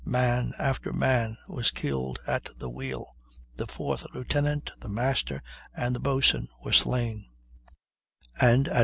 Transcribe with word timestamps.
Man 0.03 0.53
after 0.57 0.91
man 0.91 1.37
was 1.47 1.69
killed 1.69 2.17
at 2.25 2.49
the 2.57 2.71
wheel; 2.71 3.15
the 3.55 3.67
fourth 3.67 4.03
lieutenant, 4.15 4.71
the 4.79 4.89
master, 4.89 5.43
and 5.75 5.93
the 5.93 5.99
boatswain 5.99 6.47
were 6.63 6.73
slain; 6.73 7.29
and 8.39 8.67
at 8.67 8.73
5. 8.73 8.79